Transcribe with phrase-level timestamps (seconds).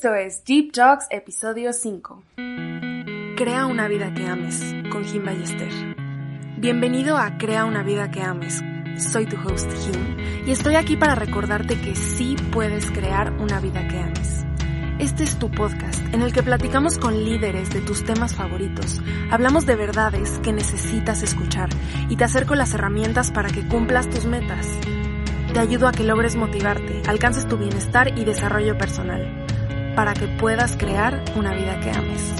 [0.00, 2.22] Esto es Deep Talks episodio 5.
[3.36, 5.68] Crea una vida que ames con Jim Ballester.
[6.56, 8.62] Bienvenido a Crea una vida que ames.
[8.96, 10.16] Soy tu host Jim
[10.46, 14.46] y estoy aquí para recordarte que sí puedes crear una vida que ames.
[14.98, 19.66] Este es tu podcast en el que platicamos con líderes de tus temas favoritos, hablamos
[19.66, 21.68] de verdades que necesitas escuchar
[22.08, 24.66] y te acerco las herramientas para que cumplas tus metas.
[25.52, 29.46] Te ayudo a que logres motivarte, alcances tu bienestar y desarrollo personal,
[29.94, 32.34] para que puedas crear una vida que ames.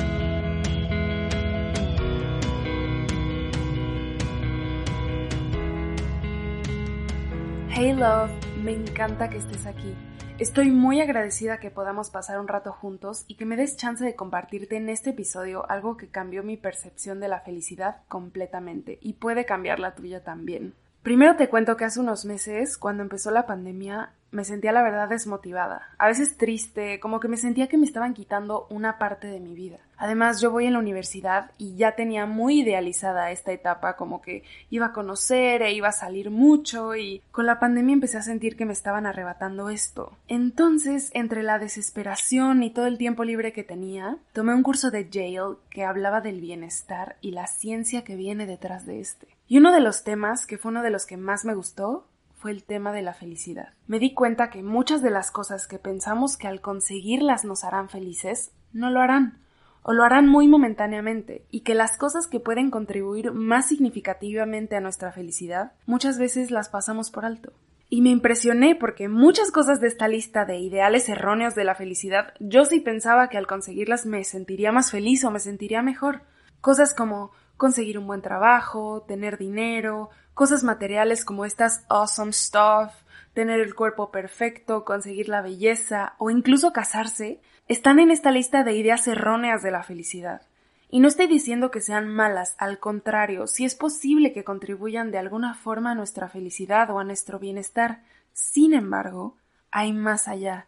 [7.70, 8.30] Hey love,
[8.62, 9.95] me encanta que estés aquí.
[10.39, 14.17] Estoy muy agradecida que podamos pasar un rato juntos y que me des chance de
[14.17, 19.45] compartirte en este episodio algo que cambió mi percepción de la felicidad completamente y puede
[19.45, 20.75] cambiar la tuya también.
[21.03, 25.09] Primero te cuento que hace unos meses, cuando empezó la pandemia, me sentía la verdad
[25.09, 29.41] desmotivada, a veces triste, como que me sentía que me estaban quitando una parte de
[29.41, 29.79] mi vida.
[29.97, 34.45] Además, yo voy en la universidad y ya tenía muy idealizada esta etapa, como que
[34.69, 38.57] iba a conocer e iba a salir mucho y con la pandemia empecé a sentir
[38.57, 40.12] que me estaban arrebatando esto.
[40.29, 45.09] Entonces, entre la desesperación y todo el tiempo libre que tenía, tomé un curso de
[45.09, 49.39] Yale que hablaba del bienestar y la ciencia que viene detrás de este.
[49.51, 52.06] Y uno de los temas, que fue uno de los que más me gustó,
[52.37, 53.70] fue el tema de la felicidad.
[53.89, 57.89] Me di cuenta que muchas de las cosas que pensamos que al conseguirlas nos harán
[57.89, 59.41] felices, no lo harán,
[59.83, 64.81] o lo harán muy momentáneamente, y que las cosas que pueden contribuir más significativamente a
[64.81, 67.53] nuestra felicidad, muchas veces las pasamos por alto.
[67.89, 72.35] Y me impresioné porque muchas cosas de esta lista de ideales erróneos de la felicidad,
[72.39, 76.23] yo sí pensaba que al conseguirlas me sentiría más feliz o me sentiría mejor.
[76.61, 82.91] Cosas como conseguir un buen trabajo, tener dinero, cosas materiales como estas awesome stuff,
[83.34, 88.72] tener el cuerpo perfecto, conseguir la belleza o incluso casarse, están en esta lista de
[88.72, 90.41] ideas erróneas de la felicidad.
[90.89, 95.19] Y no estoy diciendo que sean malas, al contrario, si es posible que contribuyan de
[95.19, 98.02] alguna forma a nuestra felicidad o a nuestro bienestar.
[98.33, 99.36] Sin embargo,
[99.70, 100.67] hay más allá,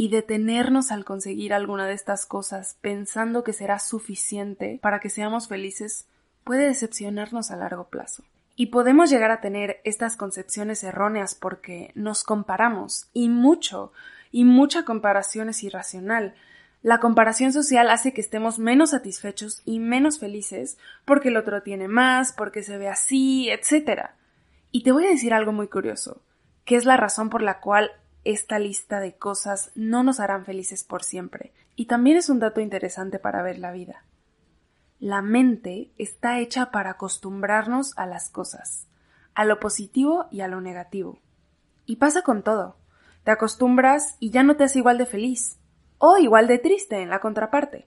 [0.00, 5.48] y detenernos al conseguir alguna de estas cosas pensando que será suficiente para que seamos
[5.48, 6.06] felices
[6.48, 8.24] puede decepcionarnos a largo plazo.
[8.56, 13.92] Y podemos llegar a tener estas concepciones erróneas porque nos comparamos, y mucho,
[14.32, 16.34] y mucha comparación es irracional.
[16.82, 21.86] La comparación social hace que estemos menos satisfechos y menos felices porque el otro tiene
[21.86, 24.12] más, porque se ve así, etc.
[24.72, 26.22] Y te voy a decir algo muy curioso,
[26.64, 27.90] que es la razón por la cual
[28.24, 31.52] esta lista de cosas no nos harán felices por siempre.
[31.76, 34.02] Y también es un dato interesante para ver la vida.
[35.00, 38.88] La mente está hecha para acostumbrarnos a las cosas,
[39.32, 41.20] a lo positivo y a lo negativo.
[41.86, 42.76] Y pasa con todo.
[43.22, 45.58] Te acostumbras y ya no te hace igual de feliz,
[45.98, 47.86] o igual de triste en la contraparte.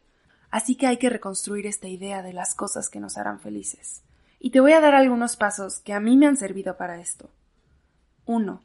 [0.52, 4.04] Así que hay que reconstruir esta idea de las cosas que nos harán felices.
[4.40, 7.30] Y te voy a dar algunos pasos que a mí me han servido para esto.
[8.26, 8.62] 1.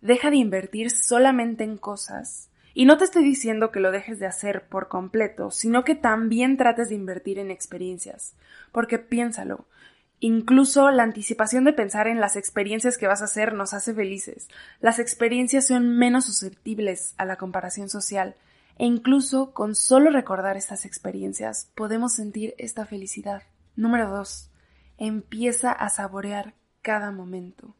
[0.00, 4.26] Deja de invertir solamente en cosas y no te estoy diciendo que lo dejes de
[4.26, 8.34] hacer por completo, sino que también trates de invertir en experiencias.
[8.72, 9.66] Porque piénsalo,
[10.20, 14.48] Incluso la anticipación de pensar en las experiencias que vas a hacer nos hace felices.
[14.80, 18.34] Las experiencias son menos susceptibles a la comparación social
[18.78, 23.42] e incluso con solo recordar estas experiencias podemos sentir esta felicidad.
[23.76, 24.50] Número 2.
[24.96, 27.76] Empieza a saborear cada momento.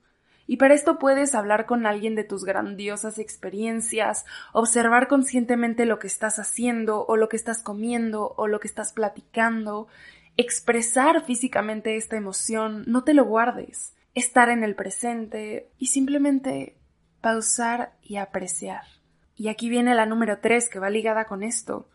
[0.46, 6.06] Y para esto puedes hablar con alguien de tus grandiosas experiencias, observar conscientemente lo que
[6.06, 9.88] estás haciendo o lo que estás comiendo o lo que estás platicando,
[10.36, 16.76] expresar físicamente esta emoción, no te lo guardes, estar en el presente y simplemente
[17.20, 18.82] pausar y apreciar.
[19.36, 21.88] Y aquí viene la número tres que va ligada con esto,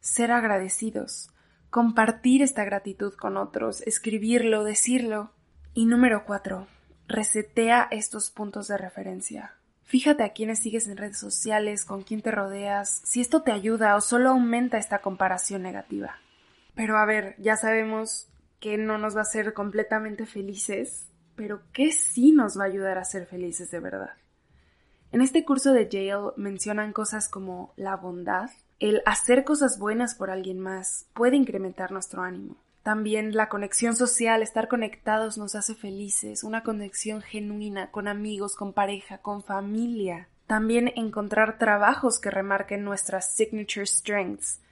[0.00, 1.30] ser agradecidos,
[1.70, 5.32] compartir esta gratitud con otros, escribirlo, decirlo.
[5.74, 6.66] Y número cuatro,
[7.08, 9.54] resetea estos puntos de referencia.
[9.84, 13.96] Fíjate a quiénes sigues en redes sociales, con quién te rodeas, si esto te ayuda
[13.96, 16.18] o solo aumenta esta comparación negativa.
[16.74, 18.28] Pero a ver, ya sabemos
[18.60, 22.98] que no nos va a hacer completamente felices, pero que sí nos va a ayudar
[22.98, 24.12] a ser felices de verdad.
[25.10, 30.30] En este curso de Yale mencionan cosas como la bondad, el hacer cosas buenas por
[30.30, 32.56] alguien más puede incrementar nuestro ánimo.
[32.88, 38.72] También la conexión social, estar conectados nos hace felices, una conexión genuina con amigos, con
[38.72, 40.30] pareja, con familia.
[40.46, 44.62] También encontrar trabajos que remarquen nuestras signature strengths.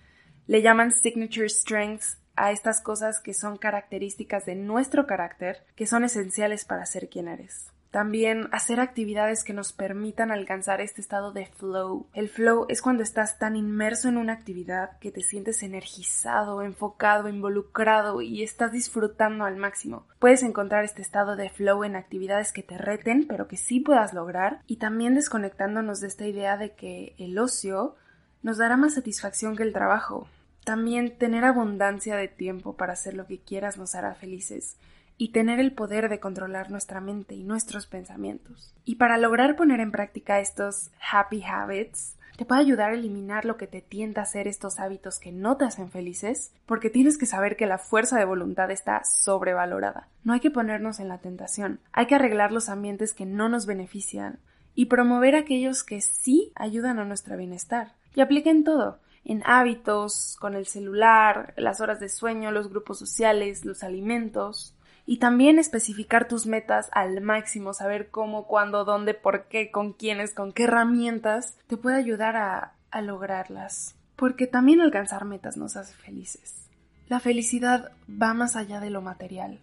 [0.46, 6.02] Le llaman signature strengths a estas cosas que son características de nuestro carácter, que son
[6.02, 7.70] esenciales para ser quien eres.
[7.96, 12.06] También hacer actividades que nos permitan alcanzar este estado de flow.
[12.12, 17.30] El flow es cuando estás tan inmerso en una actividad que te sientes energizado, enfocado,
[17.30, 20.06] involucrado y estás disfrutando al máximo.
[20.18, 24.12] Puedes encontrar este estado de flow en actividades que te reten, pero que sí puedas
[24.12, 27.94] lograr, y también desconectándonos de esta idea de que el ocio
[28.42, 30.28] nos dará más satisfacción que el trabajo.
[30.66, 34.76] También tener abundancia de tiempo para hacer lo que quieras nos hará felices
[35.18, 38.74] y tener el poder de controlar nuestra mente y nuestros pensamientos.
[38.84, 43.56] Y para lograr poner en práctica estos happy habits, te puede ayudar a eliminar lo
[43.56, 47.24] que te tienta a hacer estos hábitos que no te hacen felices, porque tienes que
[47.24, 50.08] saber que la fuerza de voluntad está sobrevalorada.
[50.22, 53.64] No hay que ponernos en la tentación, hay que arreglar los ambientes que no nos
[53.64, 54.38] benefician
[54.74, 57.94] y promover aquellos que sí ayudan a nuestro bienestar.
[58.14, 63.64] Y apliquen todo, en hábitos, con el celular, las horas de sueño, los grupos sociales,
[63.64, 64.75] los alimentos
[65.06, 70.34] y también especificar tus metas al máximo, saber cómo, cuándo, dónde, por qué, con quiénes,
[70.34, 72.72] con qué herramientas, te puede ayudar a,
[73.02, 73.94] lograrlas.
[74.16, 76.66] Porque también alcanzar metas nos hace felices.
[77.08, 79.60] La felicidad va más allá de lo material.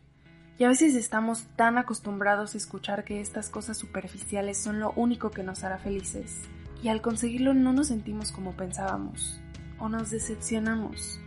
[0.59, 5.31] Y a veces estamos tan acostumbrados a escuchar que estas cosas superficiales son lo único
[5.31, 6.43] que nos hará felices.
[6.83, 9.41] Y al conseguirlo no nos sentimos como pensábamos.
[9.79, 11.19] O nos decepcionamos.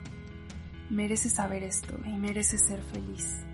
[0.89, 3.45] Mereces saber esto y mereces ser feliz.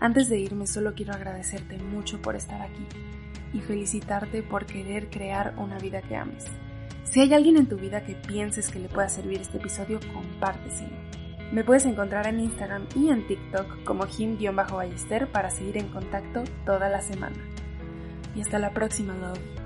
[0.00, 2.86] Antes de irme solo quiero agradecerte mucho por estar aquí
[3.52, 6.46] y felicitarte por querer crear una vida que ames.
[7.04, 10.96] Si hay alguien en tu vida que pienses que le pueda servir este episodio, compárteselo.
[11.52, 16.88] Me puedes encontrar en Instagram y en TikTok como him-ballester para seguir en contacto toda
[16.88, 17.36] la semana.
[18.34, 19.59] Y hasta la próxima, love.